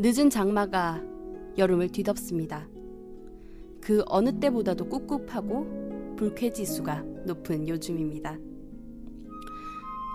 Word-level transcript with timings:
늦은 0.00 0.30
장마가 0.30 1.02
여름을 1.58 1.88
뒤덮습니다. 1.88 2.68
그 3.80 4.04
어느 4.06 4.38
때보다도 4.38 4.88
꿉꿉하고 4.88 6.14
불쾌지수가 6.16 7.02
높은 7.26 7.66
요즘입니다. 7.66 8.36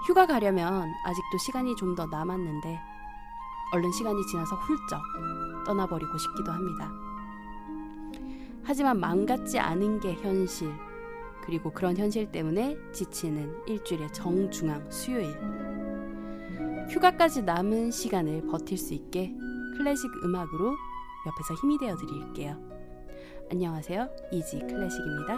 휴가 0.08 0.26
가려면 0.26 0.90
아직도 1.06 1.38
시간이 1.46 1.76
좀 1.76 1.96
더 1.96 2.06
남았는데 2.06 2.80
얼른 3.74 3.92
시간이 3.92 4.26
지나서 4.28 4.56
훌쩍 4.56 5.02
떠나버리고 5.66 6.18
싶기도 6.18 6.52
합니다. 6.54 6.90
하지만 8.64 9.02
망같지 9.02 9.60
않은 9.60 10.00
게 10.00 10.14
현실, 10.14 10.72
그리고 11.44 11.72
그런 11.74 11.98
현실 11.98 12.32
때문에 12.32 12.78
지치는 12.94 13.68
일주일의 13.68 14.14
정중앙 14.14 14.90
수요일. 14.90 15.36
휴가까지 16.90 17.42
남은 17.42 17.92
시간을 17.92 18.48
버틸 18.48 18.78
수 18.78 18.94
있게 18.94 19.36
클래식 19.78 20.10
음악으로 20.24 20.76
옆에서 21.26 21.54
힘이 21.62 21.78
되어 21.78 21.96
드릴게요. 21.96 22.58
안녕하세요. 23.52 24.10
이지 24.32 24.60
클래식입니다. 24.60 25.38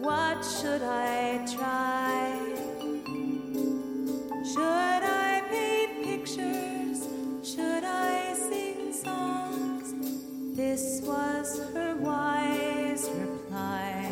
What 0.00 0.42
should 0.42 0.82
I 0.82 1.44
try? 1.54 2.38
Should 4.52 5.02
I 5.04 5.42
paint 5.50 6.04
pictures? 6.04 7.06
Should 7.42 7.84
I 7.84 8.34
sing 8.34 8.92
songs? 8.92 9.94
This 10.56 11.02
was 11.04 11.60
her 11.74 11.94
wise 11.96 13.08
reply. 13.14 14.10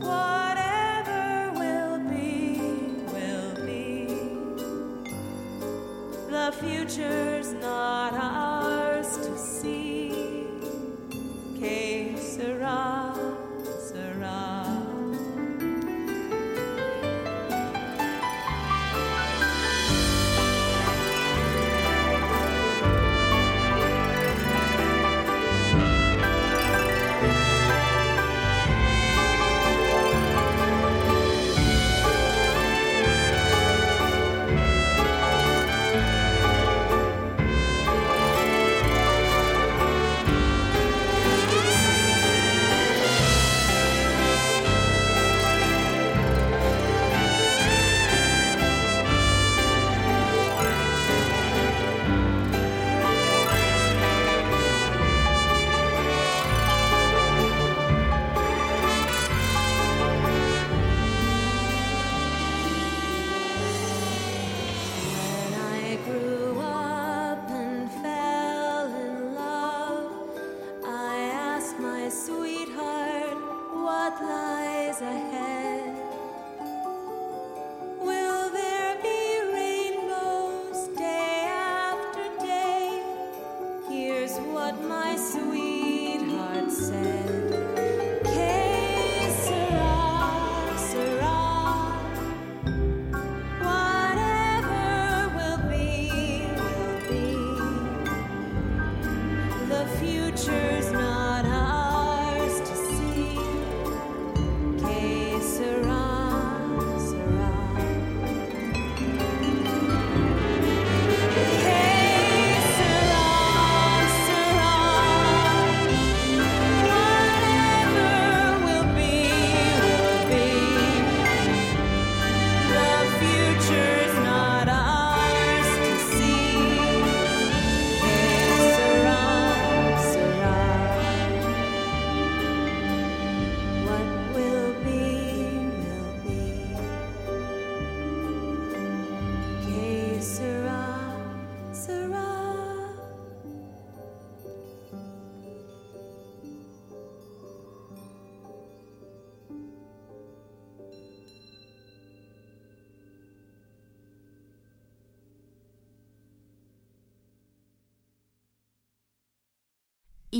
Whatever 0.00 1.52
will 1.58 1.98
be, 2.10 2.58
will 3.12 3.54
be. 3.66 4.06
The 6.30 6.52
future. 6.60 7.33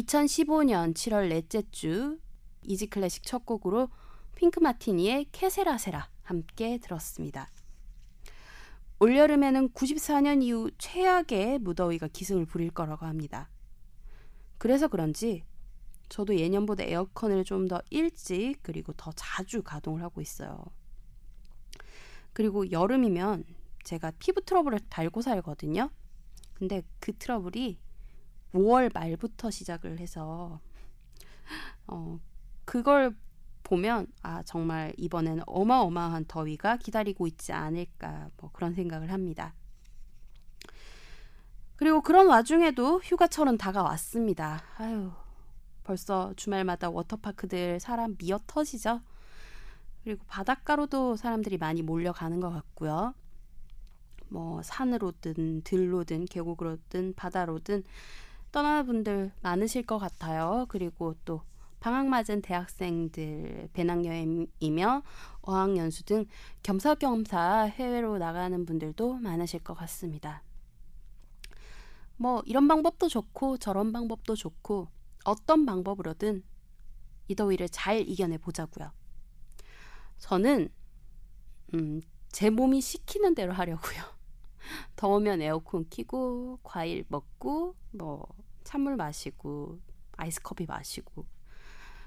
(2015년 0.05 0.95
7월 0.95 1.29
넷째 1.29 1.63
주) 1.71 2.19
Easy 2.63 2.87
Classic 2.89 3.25
첫 3.25 3.45
곡으로 3.47 3.89
핑크 4.35 4.61
마티니의 4.61 5.27
케세라세라 5.33 6.09
함께 6.23 6.79
들었습니다. 6.79 7.51
올여름에는 9.01 9.71
94년 9.71 10.43
이후 10.43 10.71
최악의 10.79 11.59
무더위가 11.61 12.09
기승을 12.09 12.47
부릴 12.47 12.71
거라고 12.71 13.07
합니다. 13.07 13.51
그래서 14.59 14.89
그런지 14.89 15.43
저도 16.09 16.37
예년보다 16.37 16.85
에어컨을 16.85 17.45
좀 17.45 17.69
더 17.69 17.81
일찍 17.91 18.57
그리고 18.63 18.93
더 18.93 19.11
자주 19.17 19.63
가동을 19.63 20.03
하고 20.03 20.21
있어요. 20.21 20.65
그리고 22.33 22.71
여름이면 22.71 23.45
제가 23.85 24.13
피부 24.19 24.43
트러블을 24.43 24.81
달고 24.89 25.23
살거든요. 25.23 25.91
근데 26.55 26.83
그 27.01 27.13
트러블이 27.17 27.79
5월 28.55 28.93
말부터 28.95 29.51
시작을 29.51 29.99
해서 29.99 30.61
어 31.87 32.19
그걸 32.65 33.15
보면 33.65 34.07
아 34.23 34.43
정말 34.45 34.93
이번에는 34.97 35.43
어마어마한 35.47 36.27
더위가 36.27 36.77
기다리고 36.77 37.27
있지 37.27 37.53
않을까 37.53 38.31
뭐 38.37 38.51
그런 38.53 38.75
생각을 38.75 39.11
합니다. 39.13 39.55
그리고 41.77 42.01
그런 42.01 42.29
와중에도 42.29 43.01
휴가철은 43.01 43.59
다가왔습니다. 43.59 44.63
아유 44.79 45.11
벌써 45.83 46.33
주말마다 46.37 46.89
워터파크들 46.91 47.81
사람 47.81 48.17
미어 48.17 48.41
터지죠. 48.47 49.01
그리고 50.05 50.25
바닷가로도 50.27 51.17
사람들이 51.17 51.59
많이 51.59 51.83
몰려가는 51.83 52.39
것 52.41 52.51
같고요. 52.51 53.15
뭐 54.29 54.63
산으로든 54.63 55.63
들로든 55.63 56.27
계곡으로든 56.27 57.15
바다로든 57.15 57.83
떠나는 58.55 58.87
분들 58.87 59.33
많으실 59.43 59.85
것 59.85 59.99
같아요. 59.99 60.67
그리고 60.69 61.17
또 61.25 61.43
방학 61.81 62.07
맞은 62.07 62.41
대학생들 62.41 63.69
배낭여행이며 63.73 65.03
어학연수 65.43 66.05
등 66.05 66.25
겸사겸사 66.63 67.63
해외로 67.65 68.17
나가는 68.17 68.65
분들도 68.65 69.15
많으실 69.15 69.65
것 69.65 69.75
같습니다. 69.75 70.45
뭐 72.17 72.45
이런 72.47 72.69
방법도 72.69 73.09
좋고 73.09 73.59
저런 73.59 73.93
방법도 73.93 74.37
좋고 74.37 74.87
어떤 75.25 75.67
방법으로든 75.67 76.45
이 77.27 77.35
더위를 77.35 77.69
잘 77.71 78.09
이겨내 78.09 78.39
보자고요. 78.39 78.93
저는 80.19 80.69
음, 81.75 82.03
제 82.31 82.51
몸이 82.51 82.81
시키는 82.81 83.35
대로 83.35 83.53
하려고요. 83.53 84.01
더우면 84.95 85.43
에어컨 85.43 85.89
키고 85.89 86.61
과일 86.63 87.05
먹고 87.09 87.75
뭐 87.91 88.25
찬물 88.65 88.97
마시고 88.97 89.79
아이스 90.17 90.41
커피 90.43 90.67
마시고 90.67 91.27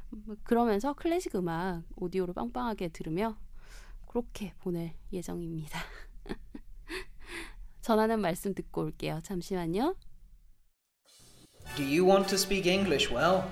뭐 0.10 0.36
그러면서 0.44 0.94
클래식 0.94 1.36
음악 1.36 1.84
오디오로 1.96 2.34
빵빵하게 2.34 2.90
들으며 2.90 3.38
그렇게 4.08 4.54
보낼 4.60 4.94
예정입니다. 5.12 5.80
전하는 7.82 8.20
말씀 8.20 8.54
듣고 8.54 8.82
올게요. 8.82 9.22
잠시만요. 9.24 9.96
Do 11.76 11.86
you 11.86 12.06
want 12.06 12.28
to 12.30 12.36
speak 12.36 12.70
English 12.70 13.14
well? 13.14 13.44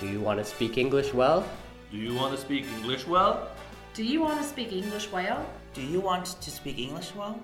Do 0.00 0.06
you 0.06 0.22
want 0.22 0.42
to 0.42 0.46
speak 0.46 0.78
English 0.78 1.14
well? 1.14 1.44
Do 1.90 1.98
you 1.98 2.14
want 2.14 2.36
to 2.36 2.38
speak 2.38 2.66
English 2.66 3.08
well? 3.08 3.48
Do 3.94 4.02
you 4.02 4.20
want 4.22 4.40
to 4.40 4.46
speak 4.46 4.72
English 4.72 5.10
well? 5.12 5.46
Do 5.74 5.82
you 5.82 6.00
want 6.00 6.24
to 6.40 6.50
speak 6.50 6.78
English 6.78 7.16
well? 7.16 7.40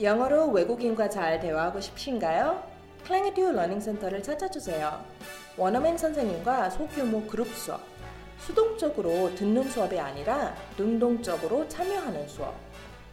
영어로 0.00 0.50
외국인과 0.52 1.08
잘 1.10 1.40
대화하고 1.40 1.80
싶으신가요? 1.80 2.71
클랭에듀 3.06 3.52
러닝센터를 3.52 4.22
찾아주세요. 4.22 5.04
원어민 5.56 5.98
선생님과 5.98 6.70
소규모 6.70 7.22
그룹 7.26 7.48
수업. 7.48 7.80
수동적으로 8.38 9.34
듣는 9.34 9.68
수업이 9.68 9.98
아니라 9.98 10.54
능동적으로 10.76 11.68
참여하는 11.68 12.26
수업. 12.28 12.54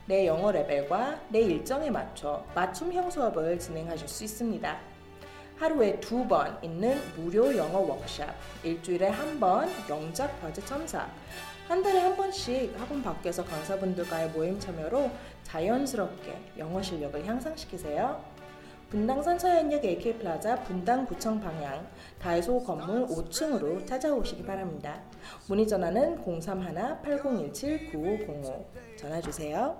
내 0.06 0.25
영어 0.25 0.51
레벨과 0.51 1.19
내 1.30 1.41
일정에 1.41 1.89
맞춰 1.89 2.44
맞춤형 2.56 3.12
수업을 3.12 3.59
진행하실 3.59 4.07
수 4.07 4.24
있습니다. 4.24 4.80
하루에 5.57 6.00
두 6.00 6.25
번 6.27 6.57
있는 6.63 7.00
무료 7.18 7.56
영어 7.56 7.80
워크샵, 7.80 8.30
일주일에 8.63 9.09
한 9.09 9.39
번 9.39 9.69
영작 9.89 10.39
과제 10.41 10.63
첨삭, 10.65 11.09
한 11.68 11.83
달에 11.83 12.00
한 12.00 12.15
번씩 12.15 12.74
학원 12.80 13.03
밖에서 13.03 13.44
강사분들과의 13.44 14.30
모임 14.30 14.57
참여로 14.59 15.12
자연스럽게 15.44 16.38
영어 16.57 16.81
실력을 16.81 17.24
향상시키세요. 17.27 18.24
분당선 18.89 19.38
서현역 19.38 19.86
AK플라자 19.86 20.63
분당구청 20.63 21.39
방향 21.39 21.88
다이소 22.18 22.63
건물 22.63 23.06
5층으로 23.06 23.86
찾아오시기 23.86 24.44
바랍니다. 24.44 25.03
문의 25.47 25.68
전화는 25.68 26.24
031-8017-9505 26.24 28.65
전화 28.97 29.21
주세요. 29.21 29.80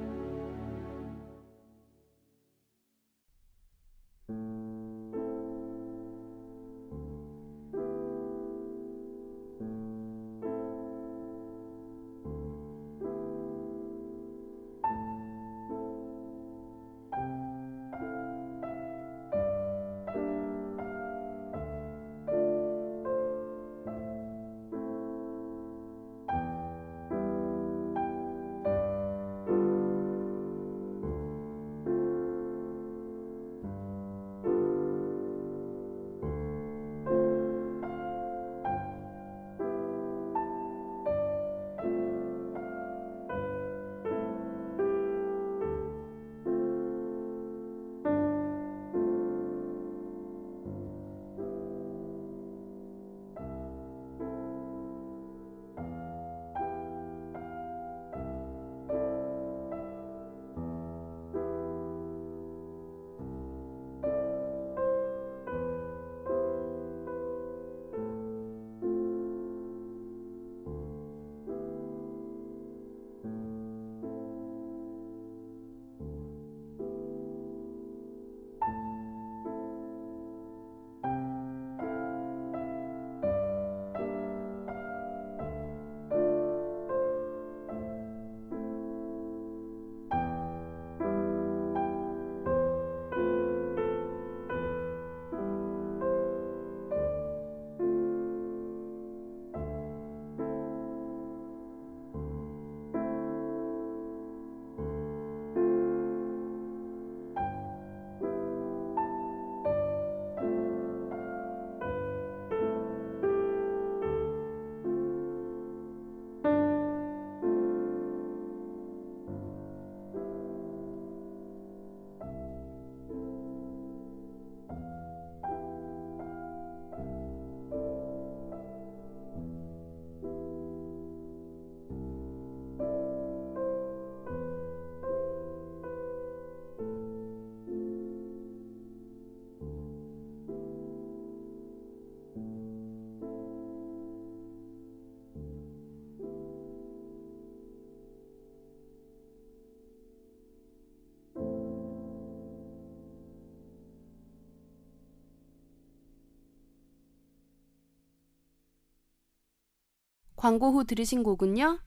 광고 160.41 160.71
후 160.71 160.85
들으신 160.85 161.21
곡은요. 161.21 161.77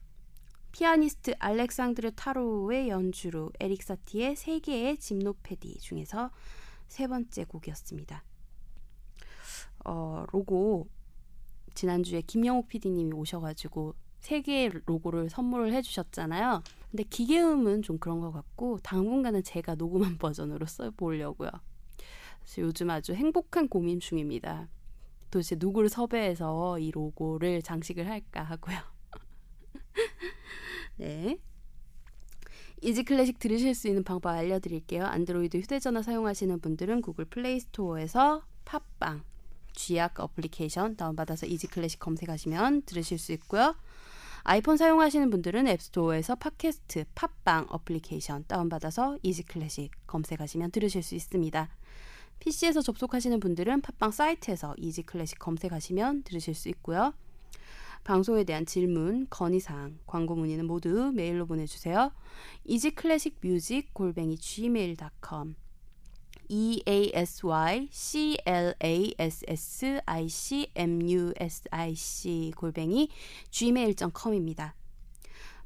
피아니스트 0.70 1.34
알렉상드르 1.40 2.12
타로의 2.14 2.88
연주로 2.88 3.50
에릭 3.58 3.82
사티의 3.82 4.36
세 4.36 4.60
개의 4.60 4.96
짐노페디 4.96 5.80
중에서 5.80 6.30
세 6.86 7.08
번째 7.08 7.46
곡이었습니다. 7.46 8.22
어, 9.86 10.24
로고 10.30 10.88
지난주에 11.74 12.20
김영욱 12.20 12.68
PD님이 12.68 13.12
오셔가지고 13.14 13.96
세 14.20 14.40
개의 14.40 14.70
로고를 14.86 15.30
선물을 15.30 15.72
해주셨잖아요. 15.72 16.62
근데 16.92 17.02
기계음은 17.02 17.82
좀 17.82 17.98
그런 17.98 18.20
것 18.20 18.30
같고 18.30 18.78
당분간은 18.84 19.42
제가 19.42 19.74
녹음한 19.74 20.16
버전으로 20.18 20.66
써보려고요. 20.66 21.50
요즘 22.58 22.90
아주 22.90 23.14
행복한 23.14 23.66
고민 23.66 23.98
중입니다. 23.98 24.68
도대체 25.34 25.56
누구를 25.58 25.88
섭외해서 25.88 26.78
이 26.78 26.92
로고를 26.92 27.60
장식을 27.62 28.08
할까 28.08 28.44
하고요. 28.44 28.78
네. 30.96 31.38
이지 32.82 33.02
클래식 33.02 33.40
들으실 33.40 33.74
수 33.74 33.88
있는 33.88 34.04
방법 34.04 34.30
알려드릴게요. 34.30 35.04
안드로이드 35.04 35.56
휴대전화 35.58 36.02
사용하시는 36.02 36.60
분들은 36.60 37.02
구글 37.02 37.24
플레이 37.24 37.58
스토어에서 37.58 38.44
팟빵 38.64 39.24
쥐약 39.72 40.20
어플리케이션 40.20 40.94
다운받아서 40.94 41.46
이지 41.46 41.66
클래식 41.66 41.98
검색하시면 41.98 42.82
들으실 42.82 43.18
수 43.18 43.32
있고요. 43.32 43.74
아이폰 44.44 44.76
사용하시는 44.76 45.30
분들은 45.30 45.66
앱스토어에서 45.66 46.36
팟캐스트 46.36 47.06
팟빵 47.16 47.66
어플리케이션 47.70 48.44
다운받아서 48.46 49.18
이지 49.24 49.42
클래식 49.42 49.90
검색하시면 50.06 50.70
들으실 50.70 51.02
수 51.02 51.16
있습니다. 51.16 51.70
PC에서 52.40 52.82
접속하시는 52.82 53.40
분들은 53.40 53.80
팟빵 53.80 54.10
사이트에서 54.10 54.74
이지 54.78 55.02
클래식 55.02 55.38
검색하시면 55.38 56.24
들으실 56.24 56.54
수 56.54 56.68
있고요. 56.68 57.14
방송에 58.04 58.44
대한 58.44 58.66
질문, 58.66 59.26
건의사항, 59.30 59.98
광고 60.06 60.34
문의는 60.34 60.66
모두 60.66 61.10
메일로 61.14 61.46
보내주세요. 61.46 62.12
music 63.40 63.94
골뱅이 63.94 64.36
gmail.com 64.36 65.54
e 66.48 66.82
a 66.86 67.10
s 67.14 67.46
y 67.46 67.88
c 67.90 68.36
l 68.44 68.74
a 68.78 69.14
s 69.18 69.44
s 69.48 70.00
i 70.04 70.28
c 70.28 70.70
m 70.74 71.00
u 71.08 71.32
s 71.36 71.62
i 71.70 71.94
c 71.94 72.52
골뱅이 72.54 73.08
gmail.com입니다. 73.50 74.74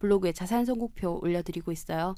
블로그에 0.00 0.32
자세한 0.32 0.64
선곡표 0.64 1.20
올려드리고 1.22 1.70
있어요. 1.70 2.16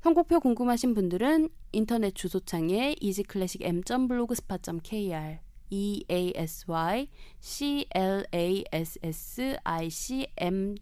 선곡표 0.00 0.40
궁금하신 0.40 0.94
분들은 0.94 1.50
인터넷 1.72 2.14
주소창에 2.14 2.96
easyclassic 3.00 3.64
m.blogspot.kr 3.64 5.38
e 5.70 6.04
a 6.10 6.32
s 6.36 6.64
y 6.68 7.08
c 7.40 7.86
l 7.94 8.26
a 8.32 8.64
s 8.72 8.98
s 9.02 9.56
i 9.64 9.90
c 9.90 10.26
m 10.36 10.74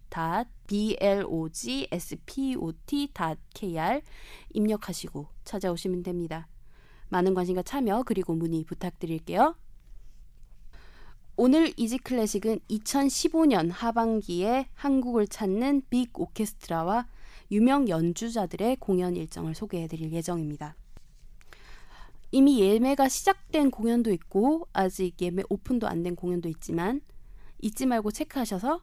b 0.67 0.97
l 0.99 1.25
o 1.25 1.49
g 1.49 1.87
s 1.91 2.17
p 2.25 2.55
o 2.55 2.73
t 2.85 3.09
k 3.53 3.77
r 3.77 4.01
입력하시고 4.53 5.27
찾아오시면 5.45 6.03
됩니다. 6.03 6.47
많은 7.09 7.33
관심과 7.33 7.63
참여 7.63 8.03
그리고 8.03 8.33
문의 8.33 8.63
부탁드릴게요. 8.63 9.55
오늘 11.43 11.73
이지 11.75 11.97
클래식은 11.97 12.59
2015년 12.69 13.71
하반기에 13.71 14.67
한국을 14.75 15.25
찾는 15.25 15.81
빅 15.89 16.11
오케스트라와 16.19 17.07
유명 17.49 17.89
연주자들의 17.89 18.75
공연 18.75 19.15
일정을 19.15 19.55
소개해 19.55 19.87
드릴 19.87 20.11
예정입니다. 20.11 20.75
이미 22.29 22.61
예매가 22.61 23.09
시작된 23.09 23.71
공연도 23.71 24.11
있고 24.11 24.67
아직 24.71 25.19
예매 25.19 25.41
오픈도 25.49 25.87
안 25.87 26.03
된 26.03 26.15
공연도 26.15 26.47
있지만 26.47 27.01
잊지 27.59 27.87
말고 27.87 28.11
체크하셔서 28.11 28.79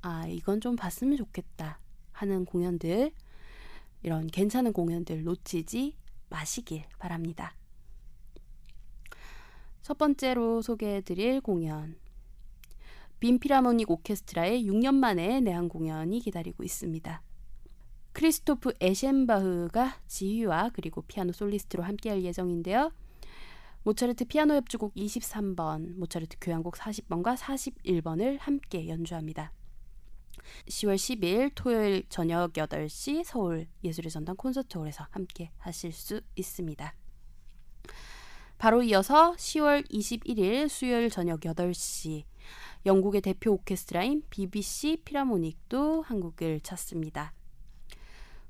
아 0.00 0.26
이건 0.28 0.62
좀 0.62 0.76
봤으면 0.76 1.18
좋겠다 1.18 1.78
하는 2.12 2.46
공연들 2.46 3.12
이런 4.02 4.28
괜찮은 4.28 4.72
공연들 4.72 5.24
놓치지 5.24 5.94
마시길 6.30 6.84
바랍니다. 6.98 7.54
첫 9.86 9.98
번째로 9.98 10.62
소개해드릴 10.62 11.40
공연 11.42 11.94
빈피라모닉 13.20 13.88
오케스트라의 13.88 14.64
6년 14.64 14.96
만에 14.96 15.40
내한 15.40 15.68
공연이 15.68 16.18
기다리고 16.18 16.64
있습니다. 16.64 17.22
크리스토프 18.12 18.72
에셴바흐가 18.80 20.00
지휘와 20.08 20.70
그리고 20.74 21.02
피아노 21.02 21.30
솔리스트로 21.30 21.84
함께할 21.84 22.24
예정인데요. 22.24 22.90
모차르트 23.84 24.24
피아노 24.24 24.54
협주곡 24.56 24.92
23번, 24.96 25.94
모차르트 25.94 26.38
교향곡 26.40 26.74
40번과 26.74 27.36
41번을 27.36 28.38
함께 28.40 28.88
연주합니다. 28.88 29.52
10월 30.66 30.96
10일 30.96 31.52
토요일 31.54 32.04
저녁 32.08 32.54
8시 32.54 33.22
서울 33.22 33.68
예술의 33.84 34.10
전당 34.10 34.34
콘서트홀에서 34.34 35.06
함께 35.12 35.52
하실 35.58 35.92
수 35.92 36.22
있습니다. 36.34 36.92
바로 38.58 38.82
이어서 38.82 39.34
10월 39.34 39.88
21일 39.90 40.68
수요일 40.68 41.10
저녁 41.10 41.40
8시 41.40 42.24
영국의 42.86 43.20
대표 43.20 43.52
오케스트라인 43.52 44.22
BBC 44.30 44.98
필하모닉도 45.04 46.02
한국을 46.02 46.60
찾습니다. 46.60 47.32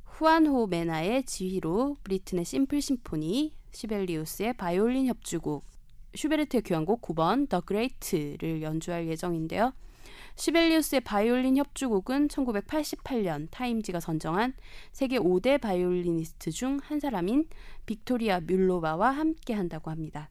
후안호 0.04 0.66
메나의 0.66 1.25
지휘로 1.25 1.96
브리튼의 2.04 2.44
Simple 2.44 2.80
Symphony, 2.80 3.54
시벨리우스의 3.72 4.54
바이올린 4.54 5.06
협주곡, 5.06 5.64
슈베르트의 6.14 6.62
교향곡 6.62 7.02
9번 7.02 7.48
The 7.49 7.61
Great를 7.61 8.62
연주할 8.62 9.08
예정인데요. 9.08 9.72
시벨리우스의 10.37 11.00
바이올린 11.00 11.57
협주곡은 11.57 12.28
1988년 12.28 13.49
타임지가 13.50 14.00
선정한 14.00 14.55
세계 14.93 15.19
5대 15.19 15.61
바이올리니스트 15.61 16.50
중 16.50 16.78
한 16.83 17.00
사람인 17.00 17.49
빅토리아 17.87 18.40
뮬로바와 18.40 19.11
함께 19.11 19.55
한다고 19.55 19.90
합니다. 19.90 20.31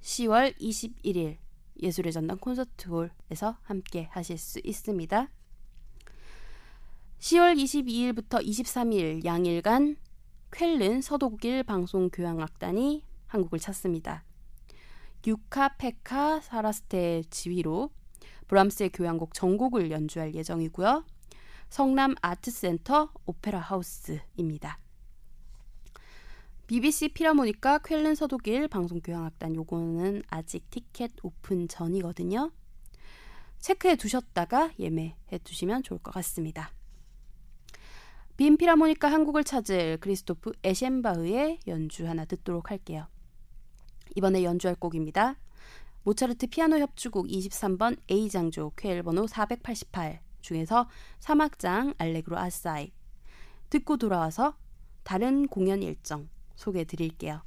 10월 0.00 0.56
21일 0.58 1.36
예술의 1.82 2.12
전당 2.12 2.38
콘서트홀에서 2.38 3.58
함께 3.62 4.08
하실 4.10 4.38
수 4.38 4.60
있습니다. 4.64 5.28
10월 7.18 7.56
22일부터 7.62 8.44
23일 8.44 9.24
양일간 9.24 9.96
쾰른 10.50 11.02
서독일 11.02 11.64
방송 11.64 12.08
교향악단이 12.08 13.04
한국을 13.26 13.58
찾습니다. 13.58 14.24
유카 15.26 15.76
페카 15.76 16.40
사라스테 16.40 17.24
지휘로 17.30 17.90
브람스의 18.48 18.90
교향곡 18.90 19.34
전곡을 19.34 19.90
연주할 19.90 20.34
예정이고요. 20.34 21.04
성남 21.68 22.14
아트센터 22.22 23.10
오페라 23.26 23.58
하우스입니다. 23.58 24.78
BBC 26.66 27.08
필하모닉과 27.08 27.78
쾰른 27.78 28.14
서독일 28.16 28.66
방송 28.68 29.00
교향악단 29.00 29.54
요거는 29.54 30.22
아직 30.28 30.68
티켓 30.70 31.12
오픈 31.22 31.68
전이거든요. 31.68 32.50
체크해 33.60 33.96
두셨다가 33.96 34.72
예매해 34.78 35.14
두시면 35.44 35.82
좋을 35.82 36.00
것 36.00 36.12
같습니다. 36.12 36.70
빈 38.36 38.56
필하모닉과 38.56 39.10
한국을 39.10 39.44
찾을 39.44 39.98
크리스토프 39.98 40.52
에셴바흐의 40.62 41.60
연주 41.68 42.06
하나 42.06 42.24
듣도록 42.24 42.70
할게요. 42.70 43.06
이번에 44.14 44.44
연주할 44.44 44.76
곡입니다. 44.76 45.36
모차르트 46.06 46.46
피아노 46.46 46.78
협주곡 46.78 47.26
23번 47.26 47.98
A장조 48.08 48.70
쾨헬 48.76 49.02
번호 49.02 49.26
488 49.26 50.20
중에서 50.40 50.88
3악장 51.18 51.96
알레그로 51.98 52.38
아사이 52.38 52.92
듣고 53.70 53.96
돌아와서 53.96 54.56
다른 55.02 55.48
공연 55.48 55.82
일정 55.82 56.28
소개해 56.54 56.84
드릴게요. 56.84 57.42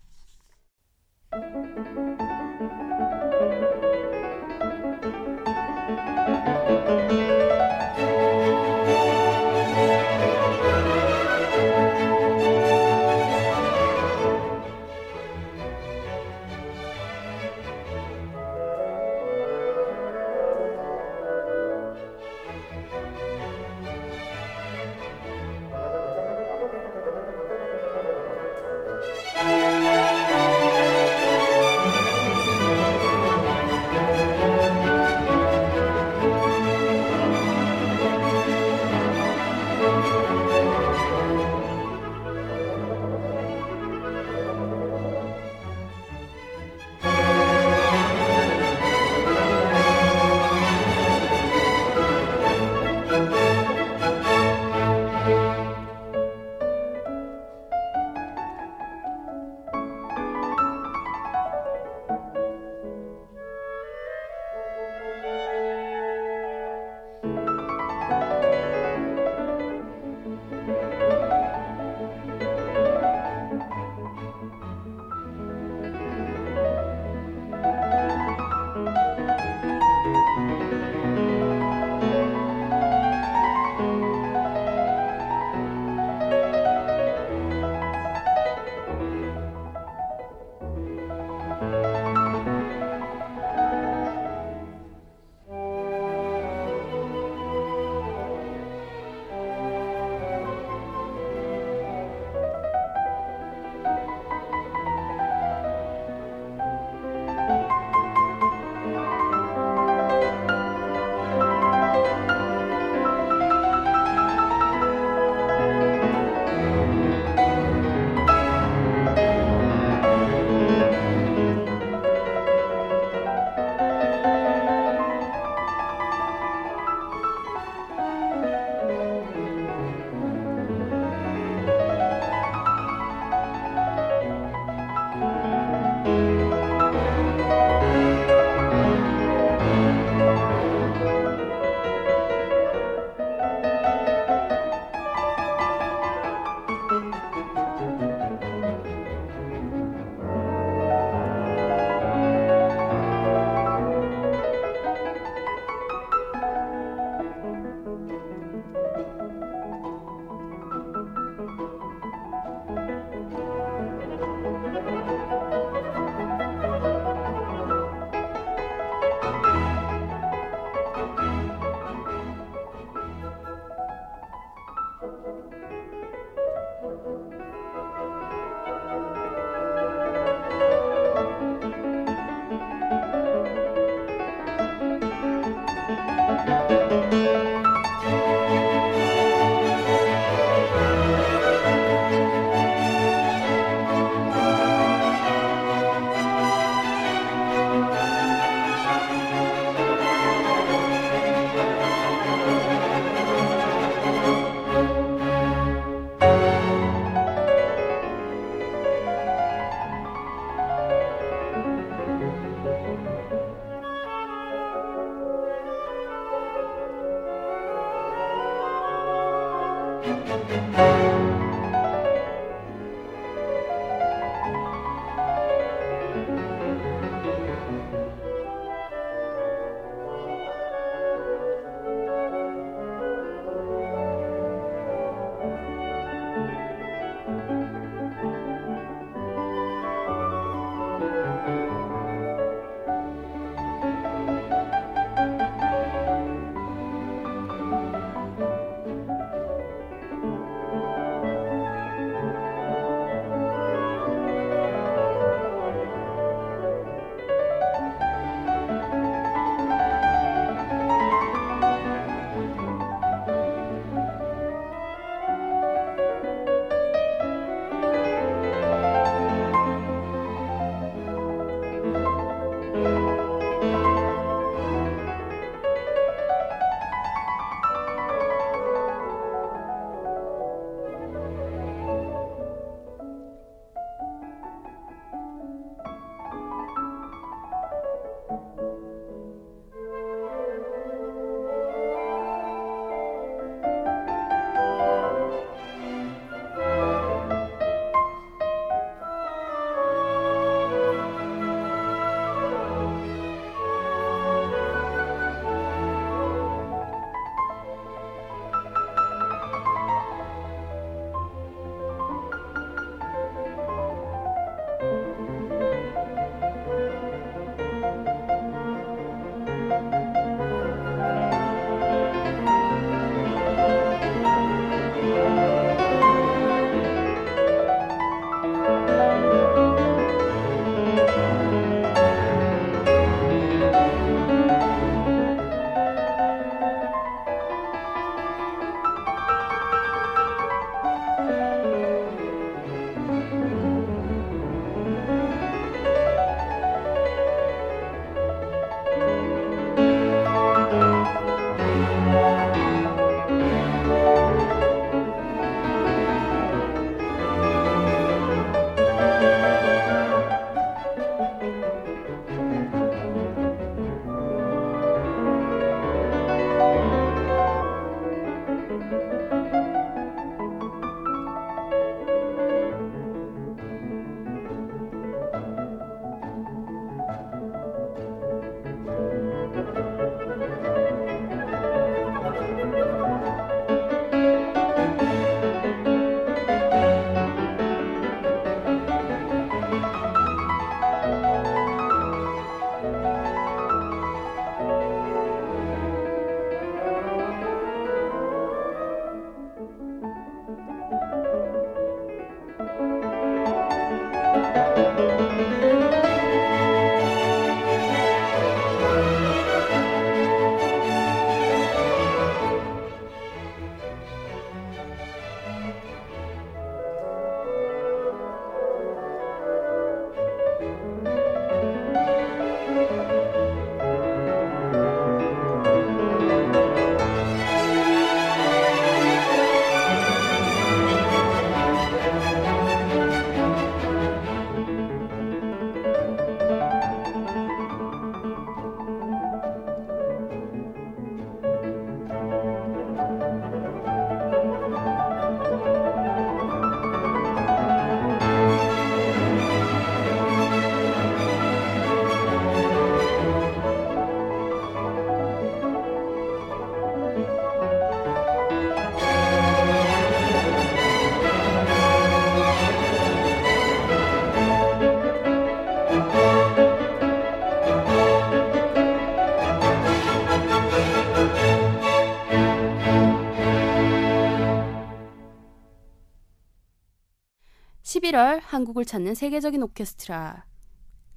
한국을 478.50 478.84
찾는 478.84 479.14
세계적인 479.14 479.62
오케스트라. 479.62 480.44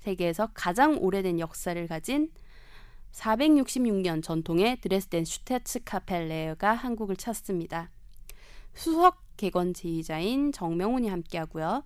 세계에서 0.00 0.50
가장 0.52 0.98
오래된 0.98 1.40
역사를 1.40 1.86
가진 1.88 2.30
466년 3.12 4.22
전통의 4.22 4.82
드레스덴 4.82 5.24
슈테츠 5.24 5.84
카펠레가 5.84 6.74
한국을 6.74 7.16
찾습니다. 7.16 7.90
수석 8.74 9.22
개건 9.38 9.72
지휘자인 9.72 10.52
정명훈이 10.52 11.08
함께하고요. 11.08 11.84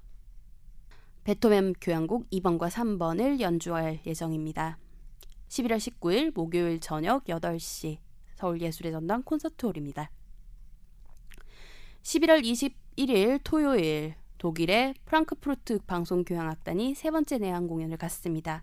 베토벤 1.22 1.74
교향곡 1.80 2.28
2번과 2.30 2.68
3번을 2.68 3.38
연주할 3.38 4.00
예정입니다. 4.04 4.78
11월 5.46 5.76
19일 5.76 6.34
목요일 6.34 6.80
저녁 6.80 7.24
8시 7.26 7.98
서울예술의 8.34 8.90
전당 8.90 9.22
콘서트홀입니다. 9.22 10.10
11월 12.02 12.42
21일 12.42 13.40
토요일 13.44 14.16
독일의 14.38 14.94
프랑크푸르트 15.04 15.78
방송 15.86 16.24
교향악단이 16.24 16.94
세 16.94 17.10
번째 17.10 17.38
내한 17.38 17.66
공연을 17.66 17.96
갖습니다. 17.96 18.62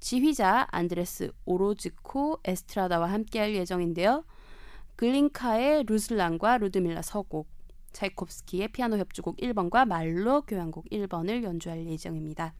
지휘자 0.00 0.66
안드레스 0.70 1.32
오로즈코 1.44 2.40
에스트라다와 2.44 3.10
함께할 3.10 3.54
예정인데요. 3.54 4.24
글린카의 4.96 5.84
루슬란과 5.84 6.58
루드밀라 6.58 7.02
서곡, 7.02 7.48
차이콥스키의 7.92 8.68
피아노 8.68 8.98
협주곡 8.98 9.38
1번과 9.38 9.86
말로 9.86 10.42
교향곡 10.42 10.86
1번을 10.90 11.42
연주할 11.42 11.86
예정입니다. 11.86 12.54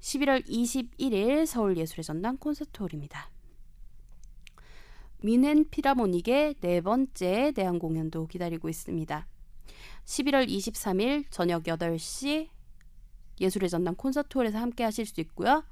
11월 0.00 0.46
21일 0.46 1.46
서울예술의 1.46 2.04
전당 2.04 2.36
콘서트홀입니다. 2.36 3.30
미넨 5.22 5.70
피라모닉의 5.70 6.56
네 6.60 6.80
번째 6.80 7.52
내한 7.56 7.78
공연도 7.78 8.26
기다리고 8.26 8.68
있습니다. 8.68 9.26
11월 10.04 10.48
23일 10.48 11.24
저녁 11.30 11.64
8시 11.64 12.48
예술의 13.40 13.68
전당 13.68 13.94
콘서트홀에서 13.94 14.58
함께 14.58 14.84
하실 14.84 15.06
수 15.06 15.20
있고요. 15.20 15.64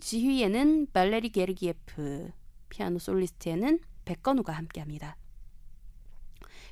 지휘에는 0.00 0.88
발레리 0.92 1.30
게르기예프, 1.30 2.30
피아노 2.68 2.98
솔리스트에는 2.98 3.78
백건우가 4.04 4.52
함께합니다. 4.52 5.16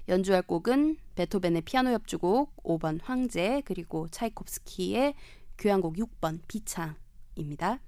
연주할 0.09 0.43
곡은 0.43 0.97
베토벤의 1.15 1.63
피아노 1.63 1.91
협주곡 1.91 2.57
5번 2.65 3.01
황제 3.03 3.63
그리고 3.65 4.09
차이콥스키의 4.09 5.15
교향곡 5.59 5.95
6번 5.95 6.41
비창입니다. 6.49 7.79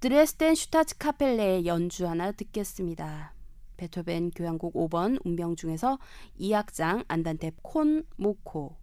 드레스덴 0.00 0.54
슈타츠 0.54 0.96
카펠레의 0.98 1.66
연주 1.66 2.08
하나 2.08 2.32
듣겠습니다. 2.32 3.34
베토벤 3.78 4.32
교향곡 4.32 4.74
5번 4.74 5.24
운명 5.24 5.56
중에서 5.56 5.98
2악장 6.38 7.06
안단테 7.08 7.52
con 7.62 8.04
moto 8.16 8.76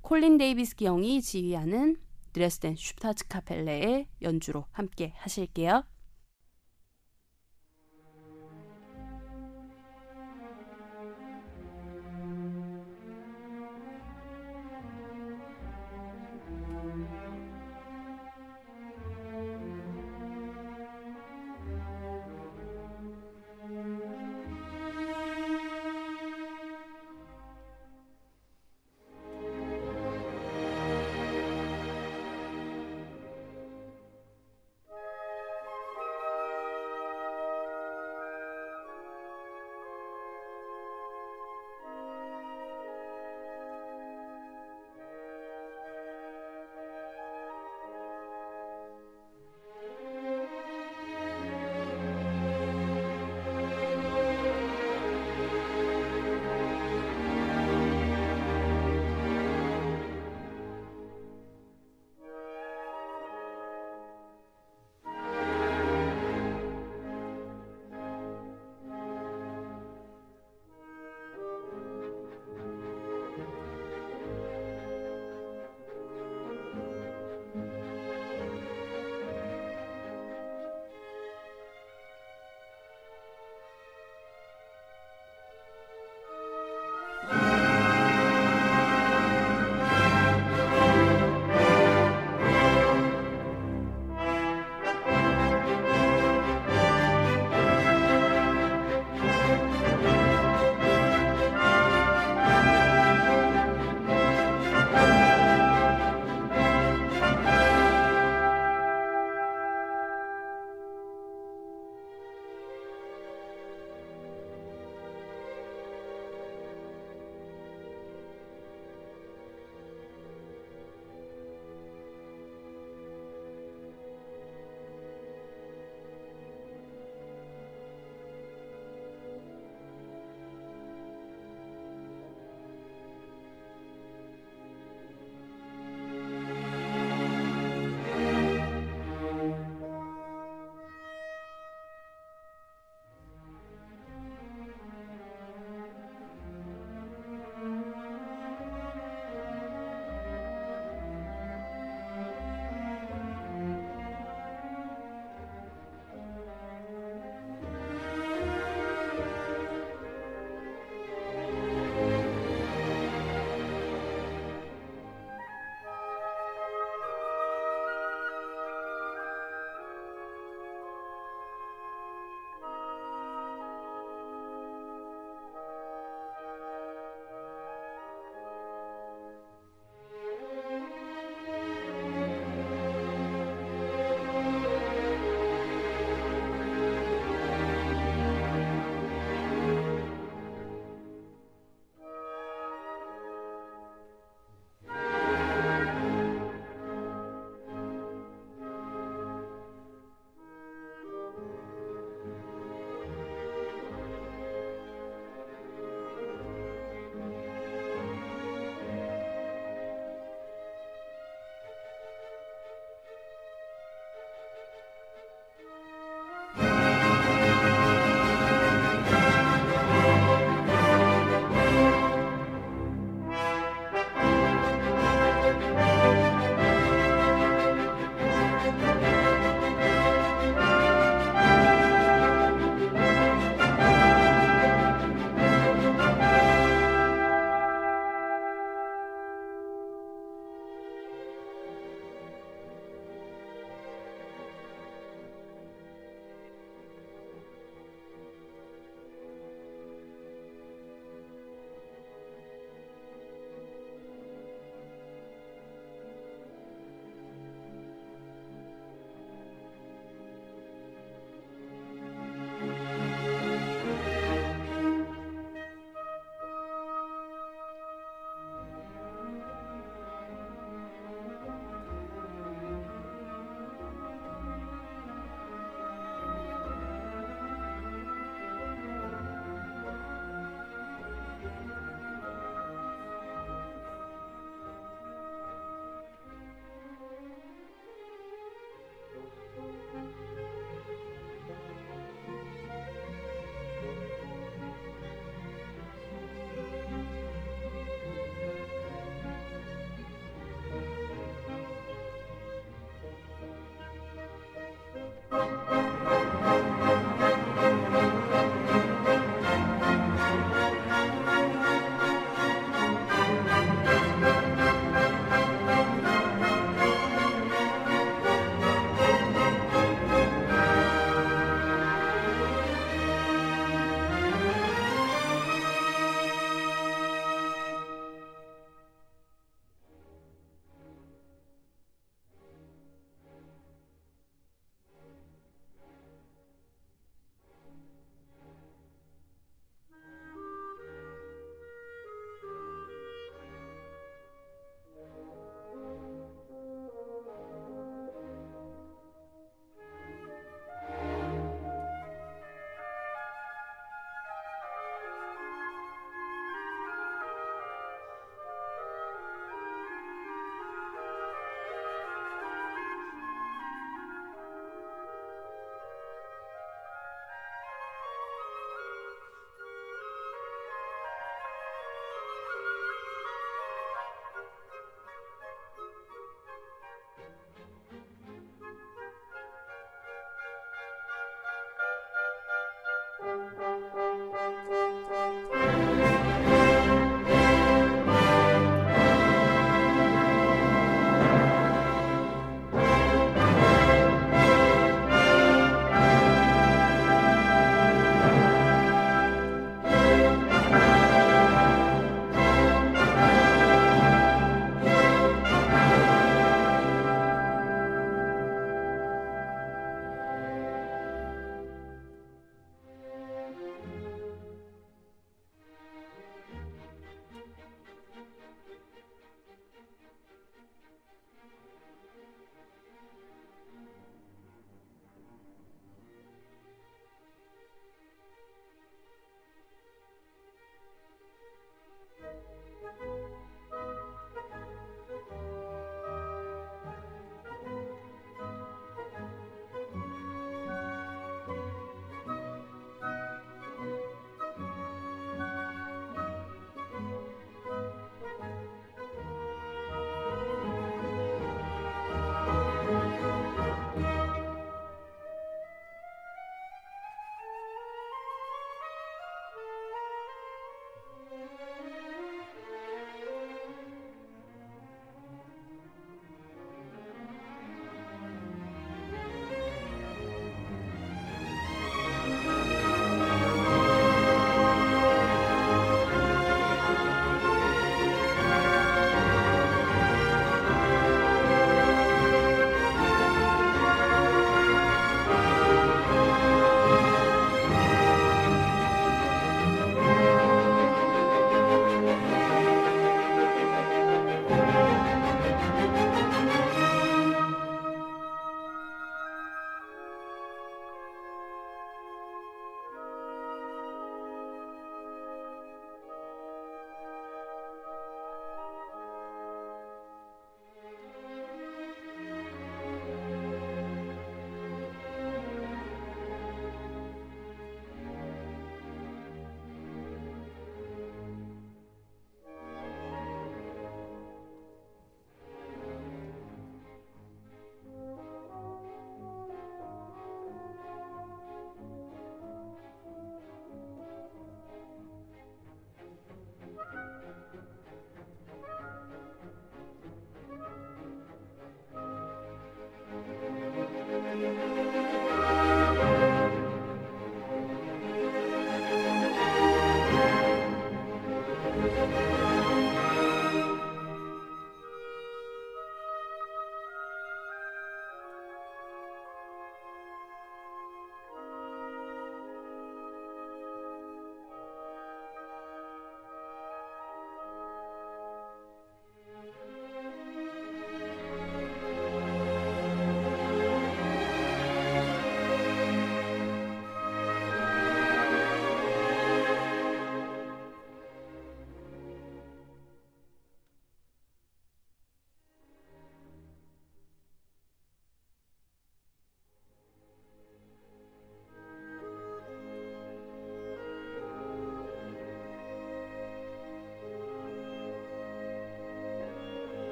콜린 0.00 0.38
데이비스 0.38 0.76
경이 0.76 1.20
지휘하는 1.20 1.96
드레스덴 2.32 2.76
슈타츠 2.76 3.28
카펠레의 3.28 4.06
연주로 4.22 4.66
함께 4.70 5.12
하실게요. 5.16 5.84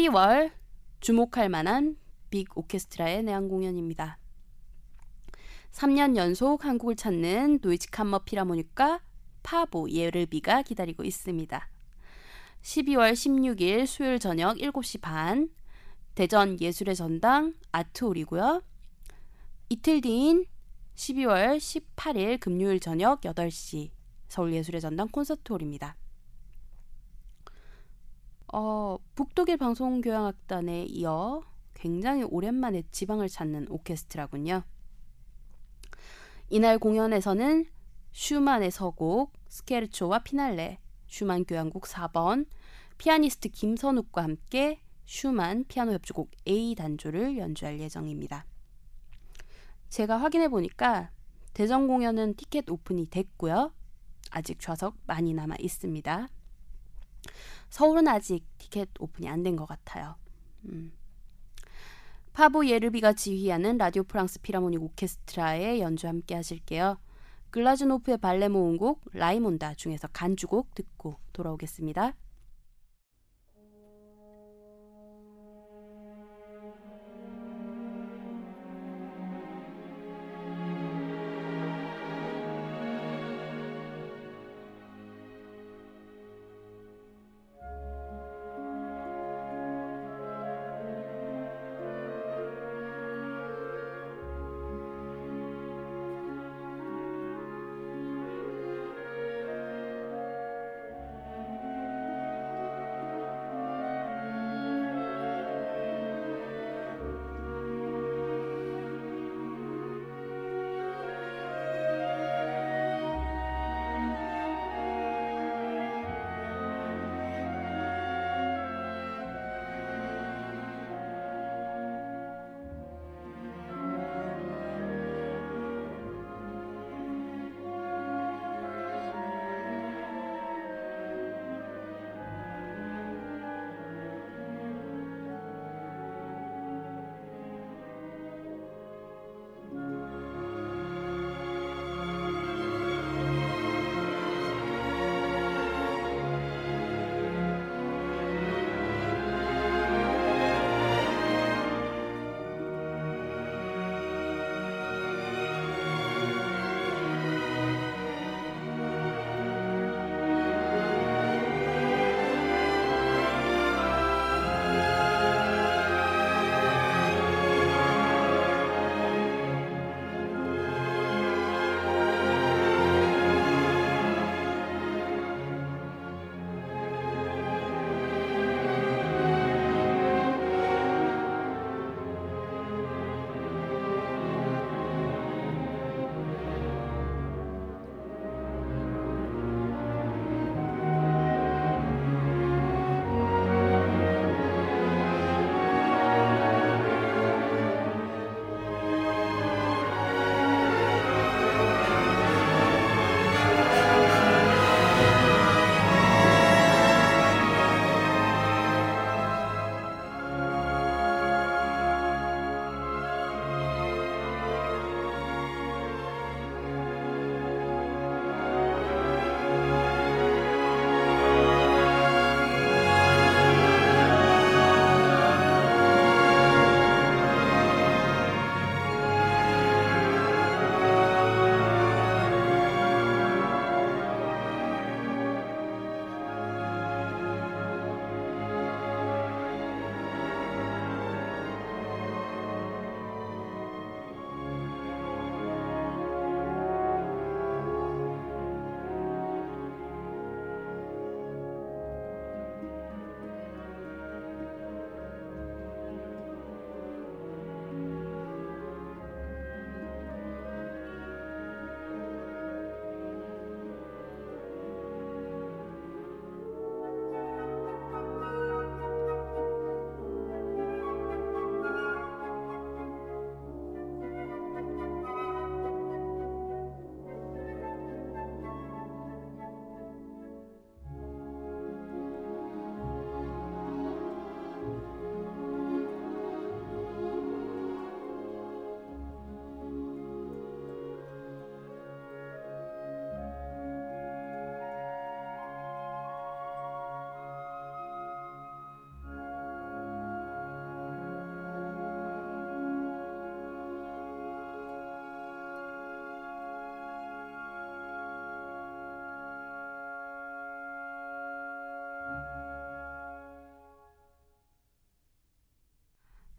12월 0.00 0.50
주목할 1.00 1.48
만한 1.48 1.96
big 2.30 2.56
오케스트라의 2.56 3.22
내한 3.22 3.48
공연입니다. 3.48 4.18
3년 5.72 6.16
연속 6.16 6.64
한국을 6.64 6.96
찾는 6.96 7.58
도이치 7.60 7.90
캄머 7.90 8.20
필하모닉과 8.20 9.02
파보 9.42 9.90
예르비가 9.90 10.62
기다리고 10.62 11.04
있습니다. 11.04 11.68
12월 12.62 13.12
16일 13.12 13.86
수요일 13.86 14.18
저녁 14.18 14.56
7시 14.56 15.00
반 15.00 15.50
대전 16.14 16.58
예술의 16.60 16.96
전당 16.96 17.54
아트홀이고요. 17.72 18.62
이틀 19.68 20.00
뒤인 20.00 20.46
12월 20.94 21.58
18일 21.58 22.40
금요일 22.40 22.80
저녁 22.80 23.20
8시 23.22 23.90
서울예술의 24.28 24.80
전당 24.80 25.08
콘서트홀입니다. 25.08 25.96
어, 28.52 28.98
북독일 29.14 29.58
방송교향악단에 29.58 30.84
이어 30.84 31.42
굉장히 31.74 32.24
오랜만에 32.24 32.82
지방을 32.90 33.28
찾는 33.28 33.66
오케스트라군요. 33.70 34.64
이날 36.48 36.78
공연에서는 36.78 37.66
슈만의 38.12 38.72
서곡 38.72 39.32
스케르초와 39.48 40.20
피날레, 40.20 40.78
슈만 41.06 41.44
교향곡 41.44 41.84
4번, 41.84 42.46
피아니스트 42.98 43.50
김선욱과 43.50 44.22
함께 44.22 44.80
슈만 45.06 45.64
피아노 45.68 45.92
협주곡 45.92 46.30
A 46.48 46.74
단조를 46.74 47.38
연주할 47.38 47.78
예정입니다. 47.78 48.44
제가 49.88 50.16
확인해 50.16 50.48
보니까 50.48 51.10
대전 51.54 51.86
공연은 51.86 52.34
티켓 52.34 52.68
오픈이 52.68 53.10
됐고요. 53.10 53.72
아직 54.30 54.60
좌석 54.60 54.96
많이 55.06 55.34
남아 55.34 55.56
있습니다. 55.60 56.28
서울은 57.70 58.08
아직 58.08 58.44
티켓 58.58 58.88
오픈이 58.98 59.28
안 59.28 59.42
된 59.42 59.56
것 59.56 59.66
같아요. 59.66 60.16
음. 60.66 60.92
파보 62.32 62.66
예르비가 62.66 63.12
지휘하는 63.12 63.76
라디오 63.78 64.02
프랑스 64.04 64.40
피라모닉 64.40 64.82
오케스트라의 64.82 65.80
연주 65.80 66.06
함께 66.06 66.34
하실게요. 66.34 66.98
글라즈노프의 67.50 68.18
발레 68.18 68.48
모음곡 68.48 69.00
라이몬다 69.12 69.74
중에서 69.74 70.08
간주곡 70.08 70.74
듣고 70.74 71.16
돌아오겠습니다. 71.32 72.14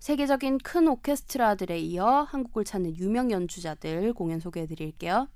세계적인 0.01 0.57
큰 0.57 0.87
오케스트라들에 0.87 1.77
이어 1.77 2.23
한국을 2.23 2.65
찾는 2.65 2.97
유명 2.97 3.29
연주자들 3.29 4.13
공연 4.13 4.39
소개해 4.39 4.65
드릴게요. 4.65 5.27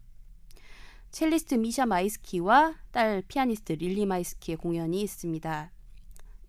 첼리스트 1.12 1.54
미샤 1.54 1.86
마이스키와 1.86 2.74
딸 2.90 3.22
피아니스트 3.28 3.74
릴리 3.74 4.08
마이스키의 4.08 4.58
공연이 4.58 5.04
있습니다. 5.04 5.72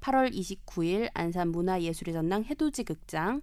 8월 0.01 0.33
29일 0.33 1.11
안산 1.13 1.49
문화예술의 1.49 2.15
전당 2.15 2.43
해돋이 2.43 2.87
극장, 2.87 3.43